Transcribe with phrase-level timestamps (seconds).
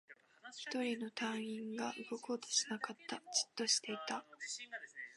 [0.57, 3.17] 一人の隊員が動こうとしなかった。
[3.17, 4.25] じっとしていた。